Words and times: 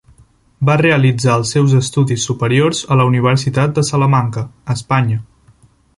Va 0.69 0.77
realitzar 0.81 1.35
els 1.41 1.51
seus 1.57 1.75
estudis 1.81 2.25
superiors 2.29 2.81
a 2.95 2.99
la 3.03 3.07
Universitat 3.13 3.77
de 3.79 3.87
Salamanca, 3.91 4.45
Espanya. 4.77 5.21